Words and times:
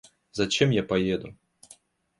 Зачем 0.31 0.71
я 0.71 0.81
поеду? 0.83 1.35